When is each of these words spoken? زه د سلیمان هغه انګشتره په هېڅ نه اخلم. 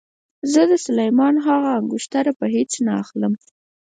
زه 0.51 0.61
د 0.71 0.73
سلیمان 0.85 1.35
هغه 1.47 1.69
انګشتره 1.79 2.31
په 2.39 2.45
هېڅ 2.55 2.71
نه 2.85 2.91
اخلم. 3.01 3.33